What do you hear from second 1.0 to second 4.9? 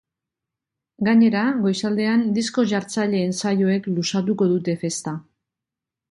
Gainera, goizaldean disko-jartzaileen saioek luzatuko dute